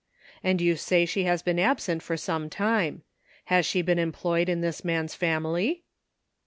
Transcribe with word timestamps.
And 0.43 0.59
you 0.59 0.77
say 0.77 1.05
she 1.05 1.25
has 1.25 1.43
been 1.43 1.59
absent 1.59 2.01
for 2.01 2.17
some 2.17 2.49
time. 2.49 3.03
Has 3.53 3.67
she 3.67 3.83
been 3.83 3.99
em 3.99 4.11
ployed 4.11 4.49
in 4.49 4.61
this 4.61 4.83
man's 4.83 5.13
family? 5.13 5.83